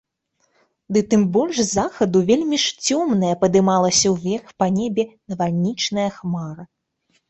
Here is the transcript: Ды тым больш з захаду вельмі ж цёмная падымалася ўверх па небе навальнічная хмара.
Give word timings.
Ды 0.95 1.03
тым 1.11 1.21
больш 1.35 1.55
з 1.61 1.65
захаду 1.79 2.23
вельмі 2.31 2.57
ж 2.65 2.89
цёмная 2.89 3.31
падымалася 3.45 4.07
ўверх 4.17 4.47
па 4.61 4.75
небе 4.83 5.03
навальнічная 5.29 6.09
хмара. 6.21 6.73